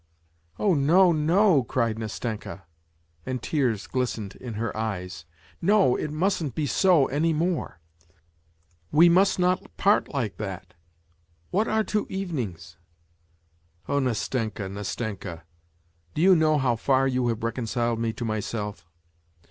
"Oh, 0.59 0.73
no, 0.73 1.11
no!" 1.11 1.61
cried 1.63 1.99
Nastenka 1.99 2.63
and 3.23 3.39
tears 3.39 3.85
glistened 3.85 4.35
in 4.37 4.55
her 4.55 4.75
eyes." 4.75 5.25
No, 5.71 5.95
it 5.95 6.09
mustn't 6.09 6.55
be 6.55 6.65
so 6.65 7.05
any 7.05 7.33
more; 7.33 7.79
we 8.91 9.09
must 9.09 9.37
not 9.37 9.77
part 9.77 10.07
like 10.11 10.37
that! 10.37 10.73
what 11.51 11.67
are 11.67 11.83
two 11.83 12.07
evenings?" 12.09 12.77
"Oh, 13.87 13.99
Nastenka, 13.99 14.67
Nastenka! 14.67 15.43
Do 16.15 16.21
you 16.23 16.35
know 16.35 16.57
how 16.57 16.75
far 16.77 17.07
you 17.07 17.27
have 17.27 17.43
reconciled 17.43 17.99
me 17.99 18.11
to 18.11 18.25
myself 18.25 18.89